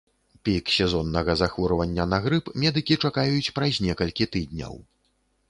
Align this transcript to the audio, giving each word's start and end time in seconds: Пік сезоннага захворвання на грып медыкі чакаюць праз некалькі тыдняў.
Пік 0.45 0.69
сезоннага 0.75 1.35
захворвання 1.41 2.07
на 2.15 2.19
грып 2.23 2.49
медыкі 2.65 2.99
чакаюць 3.07 3.53
праз 3.61 3.79
некалькі 3.91 4.31
тыдняў. 4.35 4.73